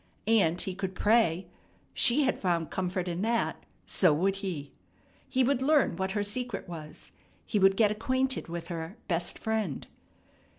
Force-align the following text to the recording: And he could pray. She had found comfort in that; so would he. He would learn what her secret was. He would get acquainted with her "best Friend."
And 0.25 0.59
he 0.59 0.73
could 0.73 0.95
pray. 0.95 1.45
She 1.93 2.23
had 2.23 2.39
found 2.39 2.71
comfort 2.71 3.07
in 3.07 3.21
that; 3.21 3.63
so 3.85 4.11
would 4.15 4.37
he. 4.37 4.71
He 5.29 5.43
would 5.43 5.61
learn 5.61 5.95
what 5.95 6.13
her 6.13 6.23
secret 6.23 6.67
was. 6.67 7.11
He 7.45 7.59
would 7.59 7.77
get 7.77 7.91
acquainted 7.91 8.47
with 8.47 8.69
her 8.69 8.97
"best 9.07 9.37
Friend." 9.37 9.85